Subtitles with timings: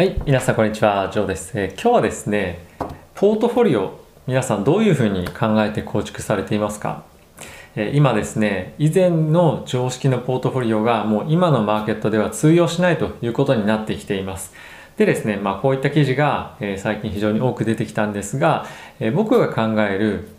[0.00, 1.52] はい、皆さんこんにちは、ジョーです。
[1.60, 2.60] えー今日はですね、
[3.14, 7.02] ポートフォリオ、皆さんどういうふうに考えて構築されていますか？
[7.76, 14.54] えー今ですね、以前の常識のポートフォリオがもう今のマーケットでは通用しないということになってきています。
[14.96, 18.64] でですね、まあこういった記事が、えー最近非常に多く出てきたんですが、
[19.00, 20.30] え僕が考える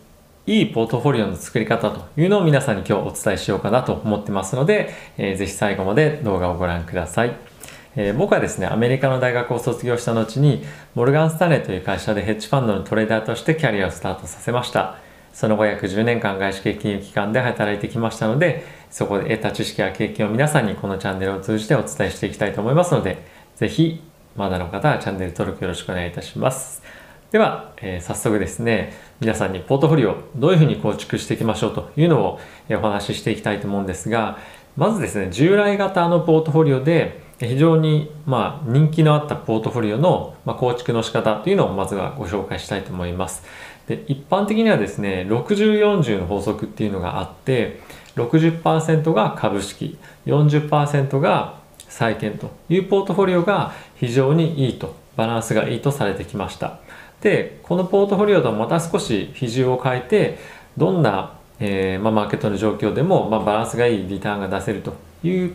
[0.44, 7.51] いいポートフォリオの作り方というのを皆さんに今日お伝えしようかなと思ってますので、えーぜひ最後まで動画をご覧ください。
[7.94, 10.64] えー僕はですね、アメリカの大学を卒業した後に、
[10.94, 14.96] モルガン・スタネという会社でヘッジファンドのトレーダーとしてキャリアをスタートさせました。
[15.34, 23.18] その後約10年間外資系金融機関で働いてきましたので、そこで得た知識や経験を皆さんにこのチャンネルを通じてお伝えしていきたいと思いますので、
[23.56, 24.02] ぜひ
[24.36, 26.82] まだの方はチャンネル登録よろしくお願いいたします。
[27.30, 32.40] では、えー早速ですね、皆さんにポートフォリオをどういうふうに構築していきましょうというのを、
[32.70, 34.38] えお話ししていきたいと思うんですが、
[34.78, 43.42] まずですね、従来型のポートフォリオで非常に、まあ、人気のあったポートフォリオの、ま、構築の仕方というのをまずはご紹介したいと思います。
[43.86, 47.80] で一般的にはですね、60-40の法則っていうのがあって、
[48.16, 56.78] 60%が株式、40%が債券というポートフォリオが非常にいいと、バランスがいいとされてきました。
[57.20, 60.38] で、このポートフォリオとはまた少し比重を変えて、
[60.76, 65.52] どんな、えーまあ、マーケットの状況でも、まあ、バランスがいいリターンが出せるという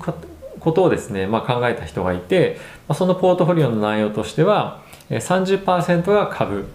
[0.67, 2.57] ことをですね、まあ、考えた人がいて、
[2.89, 6.67] まあ、そのポートフォリオの内容としては、30%が株、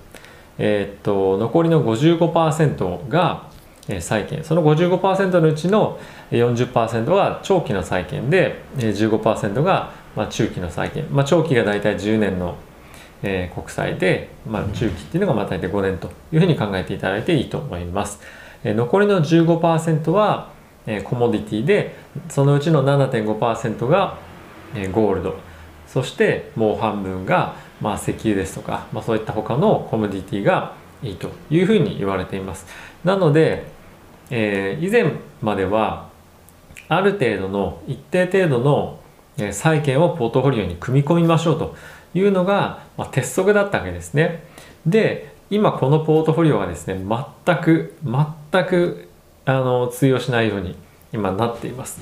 [0.59, 3.51] えーっと残りの55%が
[4.01, 5.99] 債券その55%のうちの
[6.31, 12.57] 40%が長期の債券で15%がまあ中期の債券、まあ、長期が大体10年の
[13.23, 18.21] え国債で、まあ、中期っていうのがまあ大体5年というふうに考えていただいていいと思います。
[18.65, 20.51] え残りの15%は、
[20.87, 21.97] えーコモディティで
[22.29, 24.19] そのうちの7.5%が、
[24.75, 25.37] えーゴールド
[25.87, 32.67] そしてもう半分が、まあ、石油ですとか、まあ、そういった他のコモディティがいいというふうに言われています。
[33.05, 33.65] なので、
[34.31, 36.09] えー以前までは
[36.89, 39.03] ある程度の一定程度の
[39.39, 41.75] え債券をポートフォリオに組み込みましょうと
[42.15, 44.45] いうのが、まあ、鉄則だったわけですね。
[44.87, 49.09] で今このポートフォリオはですね全く全く
[49.45, 50.77] あの通用しないように
[51.13, 52.01] 今なっています。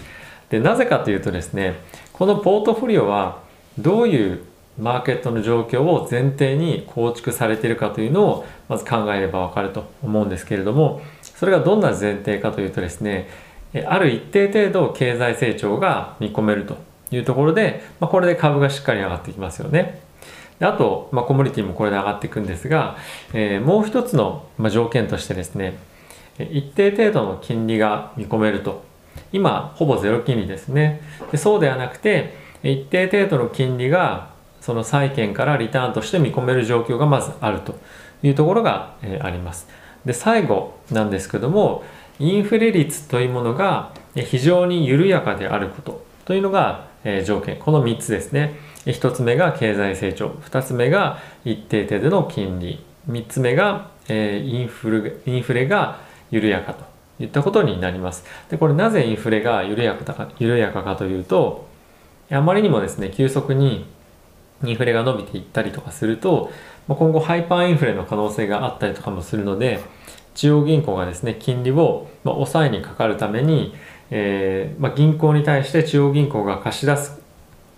[0.51, 1.81] でなぜかというとですね
[2.12, 3.41] このポートフォリオは
[3.78, 4.45] どういう
[4.78, 13.28] マーケットの状況を前提に構築されているかというのをまず考えればわかると思うんですけれどもそれがどんな前提かというとですね
[13.72, 16.77] えある一定程度経済成長が見込めると
[17.11, 20.01] いうところで、まあ、これで株がしっかり上がってきますよね。
[20.59, 22.97] であと、まあ、コモディティもこれで上がっていくんですが、
[23.33, 25.78] えーもう一つの、まあ、条件としてですね
[26.38, 28.82] 一定程度の金利が見込めると。
[29.32, 31.00] 今ほぼゼロ金利ですね。
[31.30, 34.30] でそうではなくて一定程度の金利が
[34.60, 37.74] その債券からリターンとして見込める状況がまずあると。
[38.22, 39.68] いうところが、えあります。
[40.04, 41.84] で最後なんですけども
[42.18, 46.04] インフレ率というものが非常に緩やかであること。
[46.24, 47.56] というのが、え条件。
[47.56, 48.54] この3つですね。
[48.84, 50.28] 1つ目が経済成長。
[50.28, 52.84] 2つ目が一定程度の金利。
[53.08, 55.98] 3つ目が、えインフルインフレが
[56.30, 56.84] 緩やかと
[57.22, 58.24] いったことになります。
[58.50, 61.68] でこれなぜインフレが緩やかか緩やかかというと
[62.30, 63.84] あまりにもですね急速に
[64.64, 66.50] インフレが伸びていったりとかすると
[66.88, 69.80] 今後ハイパーインフレの可能性があったりとかもするので
[70.34, 73.74] 中央銀行がですね金利を抑えにかかるために、
[74.10, 77.20] えーまあ、銀行に対して中央銀行が貸し出す、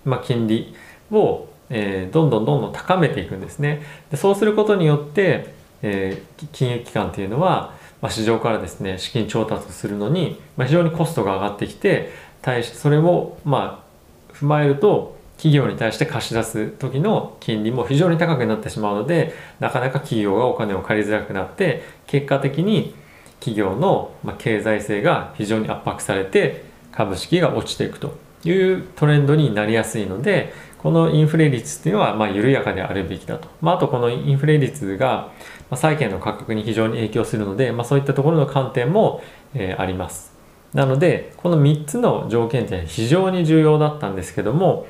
[0.05, 0.75] まあ、金利
[1.11, 3.83] を、えーどんどんどんどん高めていくんですね。
[4.11, 12.11] でそうすることによって、えー金融機関っていうのは、ま、市場からですね資金調達するのに、ま、非常にコストが上がってきて
[12.43, 13.83] 対しそれをま
[14.31, 22.95] あ踏まえると企業に対して貸し出す時の金利も非常に高くなってしまうのでなかなか企業がお金を借りづらくなって結果的に
[23.41, 30.53] 企業の経済性が非常に圧迫されて株式が落ちていくというトレンドになりやすいので
[30.83, 35.31] このインフレ率っていうのはまあ緩やかであるべきだと、まあ、あとこのインフレ率が
[35.75, 39.23] 債券の価格に非常に影響するので、まあ、そういったところの観点も、
[39.55, 40.33] えあります。
[40.75, 44.87] なのでこの3つの条件って非常に重要だったんですけども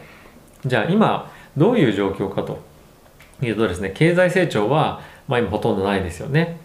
[0.64, 2.60] じゃあ今どういう状況かと
[3.42, 6.60] いうとですね経済成長は、ま、今ほとんどないですよね、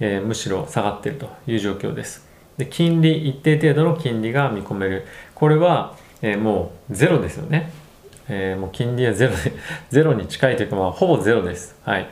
[0.00, 2.26] えーむしろ下がっているという状況です。
[2.58, 5.06] で金利一定程度の金利が見込める。
[5.34, 7.72] これは、えもうゼロですよね、
[8.30, 9.52] えーもう金利はゼロで
[9.90, 11.78] ゼロに近いというか、まあ、ほぼゼロです。
[11.84, 12.06] はい。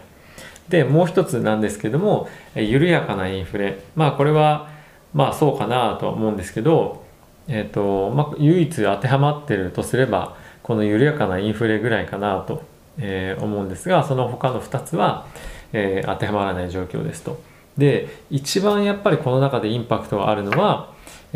[0.68, 3.78] でもう一つなんですけどもえー緩やかなインフレ。
[3.96, 4.68] まあこれは
[5.14, 7.02] まあそうかなとは思うんですけど
[7.48, 12.62] えっ、と、まあ、唯一当てはまってるとすればこの緩やかなインフレぐらいかなと
[12.98, 15.26] えー、思うんですがその他の2つは、
[15.72, 17.40] え、当てはまらない状況ですと。
[17.76, 20.92] で一番やっぱりこの中でインパクトがあるのは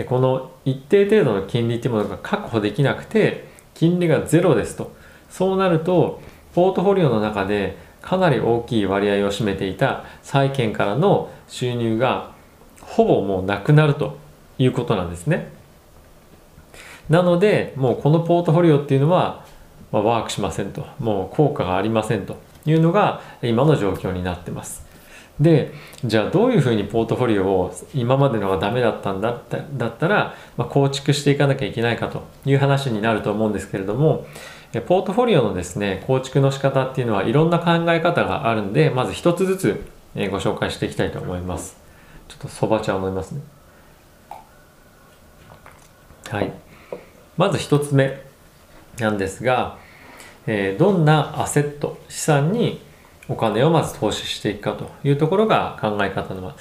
[0.08, 4.92] この一定程度の金利っていうものが確保できなくて金利がゼロですと
[5.30, 6.20] そうなると
[6.54, 12.32] ポートフォリオの中でかなり大きい割合を占めていた債券からの収入が
[12.80, 14.18] ほぼもうなくなると
[14.58, 15.50] いうことなんですね。
[17.08, 19.44] なのでもうこのポートフォリオっていうのは、
[19.90, 24.86] ま、ワークしませんともう効果がありませんというのが今の状況になってます。
[25.40, 25.72] で
[26.04, 34.26] じゃあどういうふうにポートフォリオを今までのがダメだったんだっただったら、まあ、構築していかなきゃいけないかという話になると思うんですけれども
[34.86, 39.84] ポートフォリオのですね構築の仕方っていうのはいろんな考え方があるんでまず一つずつ
[40.14, 41.76] ご紹介していきたいと思います。
[42.28, 43.42] ちょっとそば茶を飲みますね。
[46.28, 46.52] はい。
[47.36, 48.22] まず一つ目
[48.98, 49.78] なんですが、
[50.46, 52.80] えー、どんなアセット資産に
[53.28, 56.52] お金をまず投資していくかというところが考え方の、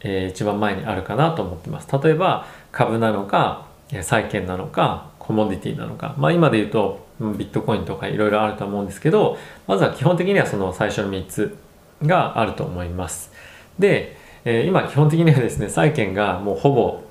[0.00, 1.88] えー、一番前にあるかなと思ってます。
[2.02, 3.66] 例えば株なのか
[4.02, 11.56] 債券なのかコモディティなのか、まあ、今で言うとビットコインとかいろいろあると思うんですけどまずは基本的にはその最初の3つ
[12.02, 13.32] があると思います。
[13.78, 17.02] で、えー、今基本的にはですね債券がもうほぼ、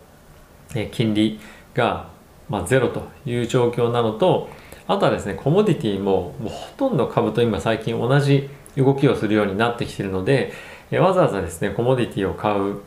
[0.75, 1.39] えー、金利
[1.73, 2.09] が、
[2.49, 4.49] まあ、ゼロという状況なのと
[4.87, 10.53] あとはですねコモディティももうほとんど株と今最近同じ動きをするようになってきているので、
[10.91, 12.81] えわざわざですねコモディティを買う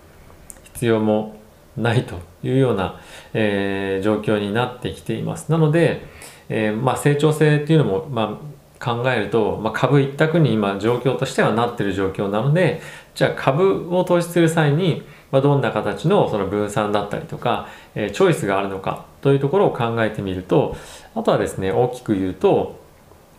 [0.74, 1.36] 必要も
[1.76, 3.00] ないというような、
[3.34, 5.50] えー、状況になってきています。
[5.50, 6.06] なので、
[6.48, 8.40] えー、まあ、成長性っていうのも、ま
[8.80, 12.80] あ、考えると、まあ、株一択に今状況としてはなってる状況なので
[13.16, 15.02] じゃあ株を投資する際に、
[15.32, 20.76] まどんな形のその分散だったりとか、えー、チョイスがあるのかというところを考えてみると
[21.14, 22.80] あとはですね大きく言うと、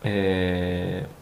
[0.04, 1.19] えー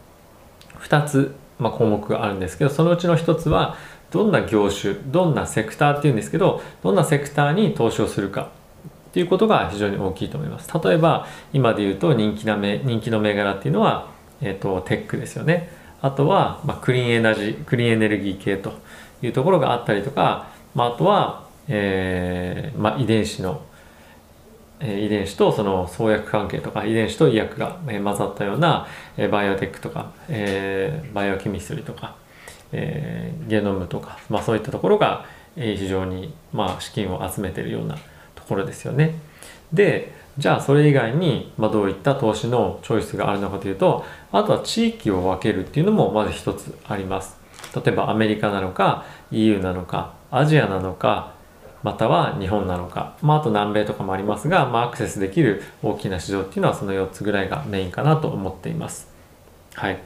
[0.81, 3.75] 2つ、まあ、項目があるんですけどそのうちの1つは
[4.11, 8.49] どんな業種どんなセクターっていうんですけどどんなセクターに投資をするか
[9.09, 10.69] っていうことが非常に大きいと思います。
[10.83, 14.07] 例えば今で言うと人気なめ人気の銘柄っていうのは、
[14.41, 15.71] えーと、テックですよね。
[16.01, 18.73] あとは、まあ、クリーンエナジークリーンエネルギー系と
[19.21, 23.61] いうところがあったりとか、まあ、あとは、えーまあ、遺伝子の
[24.81, 28.87] 遺伝子とその創薬関係とか遺伝子と医薬が、混ざったような、
[29.31, 32.15] バイオテックとか、えバイオケミストリーとか、
[32.71, 37.97] えゲノムとか、まあ、そういったところが、非常に、まあ、資金を集めているような
[38.35, 39.15] ところですよね。
[39.73, 47.37] でじゃあそれ以外に、ま、どういった投資のチョイスがあるのかというとあとは地域を分けるっていうのもまず一つあります。
[47.75, 51.33] 例えばアメリカなのか EU なのかアジアなのか
[51.83, 59.07] または日本なのか、まあ、あと南米とかもありますが、まあ、アクセスできる大きな市場っていうのはその4つぐらいがメインかなと思っています。
[59.75, 59.99] はい。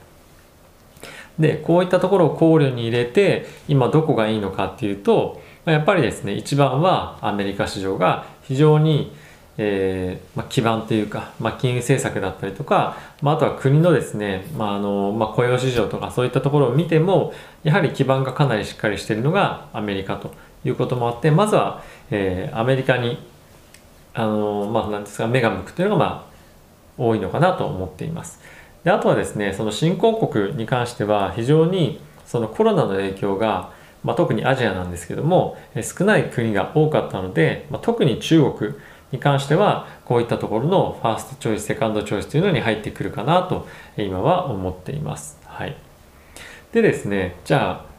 [1.39, 9.15] で、こういったところを考慮に入れて、今どこがいいのかっていうと、やっぱりですね、一番はアメリカ市場が非常に、
[9.57, 17.33] えーまあ、基盤というか、まあ、金融政策だったりとか、まあ、あとは国のですね、まああのまあ、雇用市場とかそういったところを見ても
[17.63, 20.33] やはり基盤がかなりしっかりしているのがアメリカと
[20.65, 23.17] いうこともあってまずは、えー、アメリカに
[24.13, 26.33] あのまあ何ですか目が向くというのがまあ
[26.97, 28.39] 多いのかなと思っています。
[28.83, 33.71] であとはですねその新興国に関しては非常にそのコロナの影響が、
[34.03, 38.73] まあ、特にアジアなんですけども少ない国が多かったので、まあ、特に中国
[39.11, 45.37] に関してはこういったところのファーストチョイスセカンドチョイスというのに入ってくるかなと今は思っています。
[45.45, 45.77] はい、
[46.71, 47.92] でですねじゃあ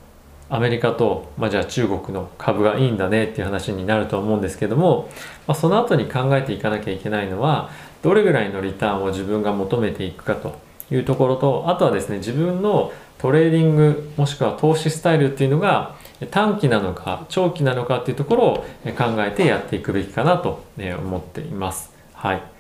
[0.55, 5.09] アメリカと、まあ、じゃあ中国の株がいいんだねっていう話になると思うんですけども、
[5.49, 7.71] まあ、その後に考えていかなきゃいけないのは
[8.03, 10.55] どれぐらいのリターンを自分が求めていくかと
[10.93, 15.97] いうところとあとはですね自分のトレーディングもしくは投資スタイルっていうのが
[16.31, 18.57] 短期なのか長期なのかっていうところを
[18.97, 21.93] 考えてやっていくべきかなと思っています。
[22.13, 22.54] はい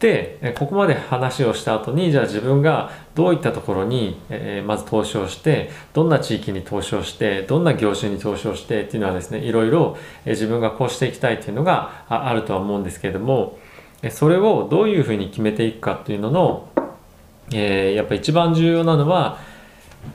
[0.00, 13.58] でここまで話をした後にじゃあ自分がどういったところに、えー、まず投資をしてどんな地域に投資をしてどんな業種に投資をしてっていうのはですねいろいろ、え自分がこうしていきたいっていうのがあるとは思うんですけれども
[14.10, 16.68] それをどういうふうに決めていくかっていうのの、
[17.52, 19.38] えー、やっぱ一番重要なのは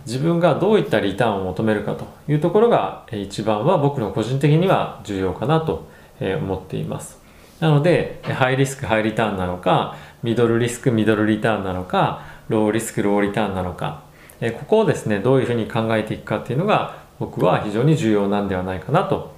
[0.07, 5.87] 自分がどういったリターンを求めるかというところが一番は僕の個人的には重要かなと
[6.19, 7.24] 思っています。
[7.59, 14.03] なのでハイリスクハイリターンなのかミドルリスクミドルリターンなのかローリスクローリターンなのか
[14.41, 19.33] えここをですねどういうふうに考えていくかっていうのが僕は非常に重要なんではないかなと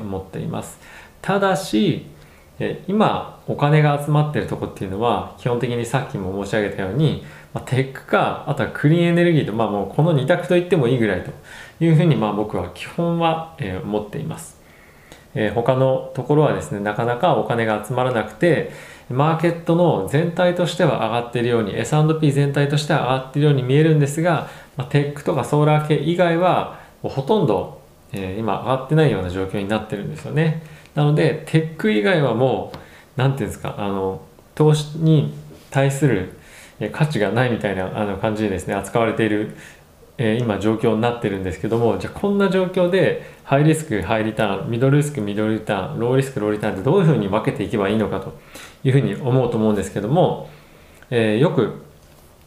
[0.00, 0.78] 思っています
[1.22, 2.06] ただし
[2.86, 7.24] 今お金が集まってるとこっていうのは基本的にさっきも申し上げたように、
[7.54, 11.30] ま、テックかあとはクリーンエネルギーと、まあ、もうこの2択と言ってもいいぐらいと
[11.82, 14.61] いうふうにまあ僕は基本は、思っています。
[15.34, 18.70] えー、他のところはですねなかなかお金が集まらなくて
[19.10, 27.80] マーケットの全体としては上がっているように S&P 全体としては上がっているように見えるんですが、まあ、テックとかソーラー系以外はほとんど、
[28.12, 30.62] えー、今上がってないような状況になってるんですよね。
[30.94, 32.78] なのでテック以外はもう
[33.16, 34.20] 何て言うんですかあの
[34.54, 35.34] 投資に
[35.70, 36.34] 対する
[36.92, 39.56] 価値がないみたいなあの感じでですね扱われている
[40.24, 48.32] え今状況になってるんですけどもじゃあこんな状況でハイリスクハイリターンミドルリスクミドルリターンローリスクローリターンってどういうふうに分けていけばいいのかと
[48.84, 50.48] いうふうに思うと思うんですけども、
[51.10, 51.82] えー、よく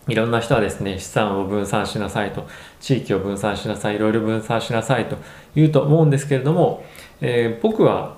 [0.08, 2.48] いろんな人はですね資産を分散しなさいと
[2.80, 5.18] 地域を分散しなさいいろいろ分散しなさいと
[5.54, 6.86] 言うと思うんですけれども、
[7.20, 8.16] えー、僕は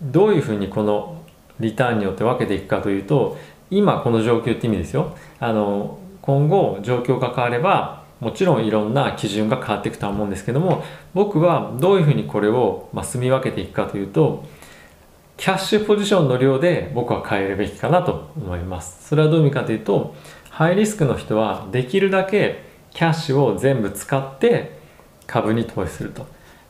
[0.00, 1.20] どういうふうにこの
[1.58, 3.38] リターンによって分けていくかというと
[3.70, 5.16] 今この状況って意味ですよ。
[5.40, 14.44] あの今後状況が変わればもちろんいろんな基準が変わっていくとは思うんですけども僕はどういうふうにこれを、ま住み分けていくかというと
[15.36, 19.08] キャッシュポジションの量で僕は変えるべきかなと思います。
[19.08, 20.14] それはどういう意味かというと
[20.48, 24.78] ハイリスクの人はできるだけキャッシュを全部使って
[25.26, 26.26] 株に投資すると。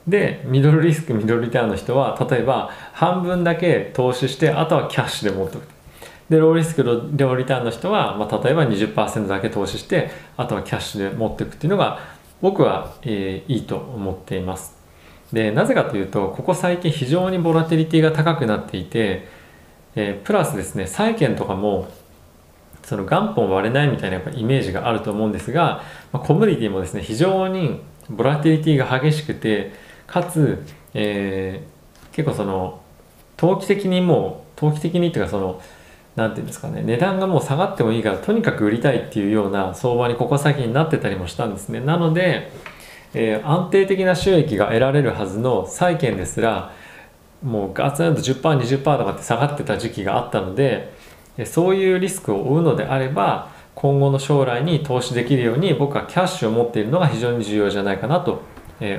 [0.08, 5.66] でミドルリスクミドルリターンの人は例えば半分だけ投資してあとはキャッシュで持っておく
[6.28, 11.98] でローリスクローリターンの人は、まあ、例えば20%だけ投資してあとはキャッシュで持っていくっていうのが
[12.40, 14.76] 僕は、えー、いいと思っています。
[15.32, 19.26] でなぜかというとここ最近非常にボラティリティが高くなっていて、
[19.96, 21.88] えー、プラスですね債券とかも
[22.84, 29.72] その元本割れないみたいなやっぱイメージがあると思うんですが、まあ、コミュニティもですね非常にボラティリティが激しくて
[30.06, 30.62] かつ、
[30.92, 32.80] えー、結構その
[33.36, 35.62] 投機的にもう投機的にっていうかその
[36.16, 41.80] 何て言うんですかね値段がもう下がってもいいからとにかく売りたいっていうような相場にここ先になってたりもしたんですね。
[41.80, 42.52] なので、
[43.14, 46.73] えー、安定的な収益が得られるはずの債券ですら
[47.42, 50.94] もうガツンと 10%20% とかって下がってた時期があったので
[51.44, 58.42] そういうリスクを負うのであれば今後の将来に投資できるように僕はキャッシュを持っているのが非常に重要じゃないかなと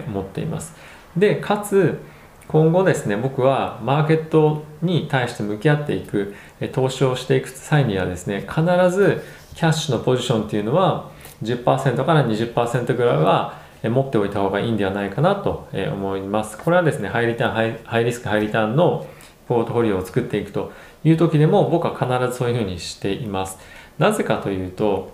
[0.07, 0.75] 思っています。
[1.15, 2.01] でかつ
[2.47, 6.35] 今後ですね僕はマーケットに対して向き合っていく
[6.73, 8.61] 投資をしていく際にはですね必
[8.91, 9.23] ず
[9.55, 11.11] キャッシュのポジションっていうのは
[11.43, 16.57] 10%から20%ぐらいは持っておいた方がいいんではないかなと思います。
[16.57, 19.05] これはですねハイリターンハイリスクハイリターンの
[19.47, 20.71] ポートフォリオを作っていくと
[21.03, 23.57] いう時でも僕は必ずそういうふうにしています。
[23.97, 25.13] なぜかというと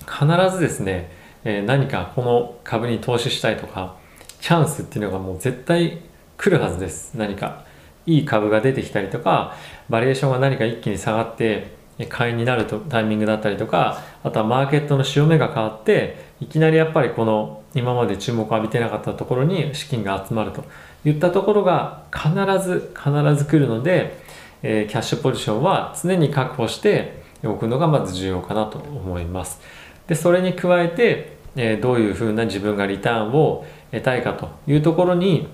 [0.00, 1.10] 必ずですね
[1.44, 3.96] 何かこの株に投資したいとか
[4.42, 6.02] チャンスっていうのがもう絶対
[6.36, 7.16] 来るはずです。
[7.16, 7.64] 何か
[8.06, 9.54] いい株が出てきたりとか
[9.88, 11.76] バリエーションが何か一気に下がって
[12.08, 20.64] 買いになるとタイミングだったりとかあとはマーケットの潮目が変わっていきなりやっぱりこの今まで注目を浴びてなかったところに資金が集まると。
[21.04, 22.30] いったところが必
[22.64, 24.16] ず必ず来るので、
[24.62, 29.60] えー、キャッシュポジションは常に確保しておくのがまず重要かなと思います。
[30.08, 35.48] でそれに加えて、えー、どういうふうな自分がリターンを得たいかというところに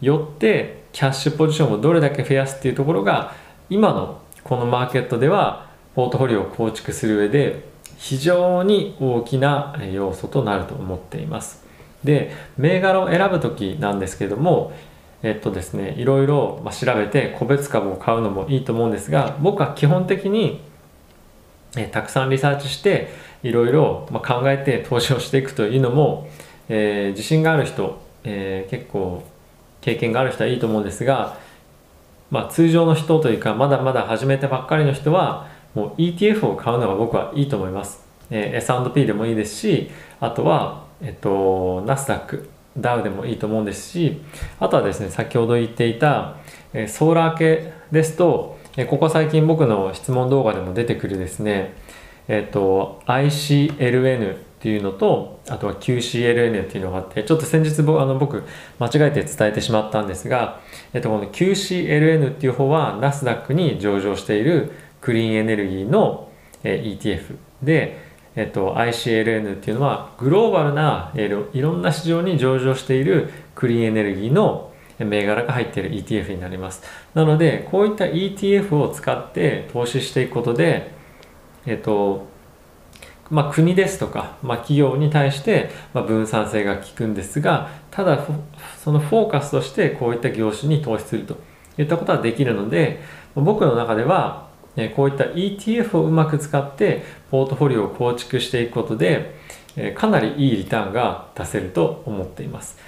[0.00, 3.34] よってキャッシュポジションをどれだけ増やすっていうところが
[3.70, 7.64] 今のこのマーケットではポートフォリオを構築する上で
[7.96, 11.62] 非常に大きな要素となると思っています。
[12.02, 14.72] で銘柄を選ぶ時なんですけども
[15.22, 20.60] えっとですねいろいろ調べて個別株を買うのもいいと思うんですが僕は基本的に
[21.76, 23.10] えたくさんリサーチして
[23.42, 26.28] いろいろ考えて投資をしていくというのも
[26.68, 29.22] えー、自信がある人、えー、結構
[29.80, 31.36] 経験がある人はいいと思うんですが、
[32.30, 39.90] まあ、通常の人というかまだまだ始めたばっかりの人はもう ETF を買うのが僕はいいと思います、えー、S&P でもいいですし
[40.20, 44.22] あとは、えっと、ナスダックダウでもいいと思うんですし
[44.58, 46.36] あとはですね先ほど言っていた、
[46.72, 51.74] えー、ソーラー系ですと、えー、ここ最近僕の質問動画でも出てくるですね
[52.28, 58.44] えっと ICLN っていうのとあとは QCLN っていうのがあってちょっと先日あの僕
[58.78, 60.60] 間違えて伝えてしまったんですが、
[60.92, 66.28] えっと、この QCLN っていう方はナスダックに上場しているクリーンエネルギーの、
[66.62, 67.98] え ETF で、
[68.36, 76.84] えっと、ICLN っていうのはグローバルな、えいろんな市場に上場しているクリーンエネルギーの銘柄が入っている ETF になります。
[77.14, 80.92] なのでこういった ETF を使って投資していくことで
[81.66, 82.30] えっと
[83.32, 88.26] まあ、国ですとか、まあ、企業に対して、ま、分散性が効くんですがただ
[88.84, 91.38] そのフォーカスとしてこういった業種に投資すると
[91.78, 93.00] いったことはできるので、
[93.34, 94.48] 僕の中では
[94.94, 99.34] こういった ETF をうまく使ってポートフォリオを構築していくことで、
[99.96, 102.78] かなりいいリターンが出せると思っています。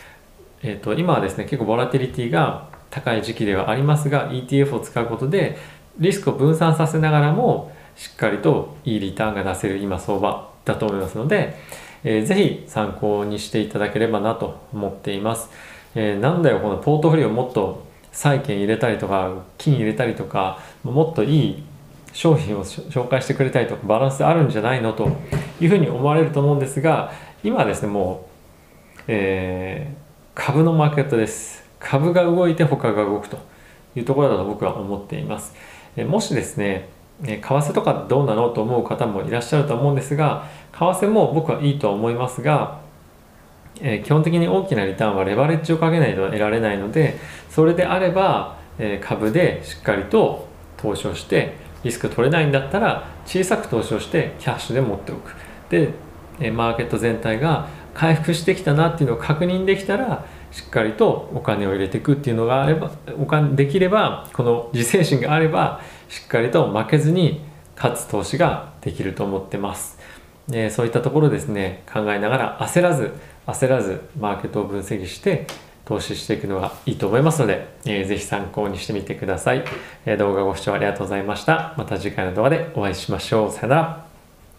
[0.63, 5.59] えーと、今はですね結構ボラテリティが高い時期ではありますが ETF を使うことで
[5.99, 11.57] リスクを分散させながらもしっかりといいリターンが出せる今相場だと思いますので、
[12.03, 15.51] えー、ぜひ参考にしていただければなと思っています。
[15.95, 21.63] えー、なんだよこのポートフォリオもっと債券入れたりとか金入れたりとかもっといい
[22.13, 25.09] 商品を紹介してくれたりとかバランスあるんじゃないのと
[25.61, 28.29] いうふうに思われると思うんですが今はですねも
[28.99, 33.39] う、えー、株のマーケットです株が動いて他が動くと
[33.97, 35.55] いうところだと僕は思っています、
[35.97, 36.89] えもしですね
[37.23, 42.83] 為替とかどうなのと思う方もいらっしゃると思うんですが為替も僕はいいと思いますが
[43.81, 47.19] え基本的に大きなリターンはレバレッジをかけないと得られないので
[47.51, 51.55] それであれば、え株でしっかりと投資をして
[51.85, 55.35] リスク取れないんだったら小さく投資をしてキャッシュで持っておく。
[55.71, 55.91] で
[56.41, 67.41] えマーケット全体が回復してきたなっていうのを確認できたらしっかりとお金を入れていくっていうのがあればお金できればこの自制心があればしっかりと負けずに
[67.77, 69.99] 勝つ投資ができると思ってます
[70.49, 73.13] でそういったところですね考えながら焦らず
[73.47, 75.47] 焦らずマーケットを分析して
[75.85, 79.65] 投資していくのがいいと思いますので、えー、ぜひ参考にしてみてください、
[80.07, 81.75] え、動画ご視聴ありがとうございました。
[81.77, 83.53] また次回の動画でお会いしましょう。
[83.53, 84.14] さよなら。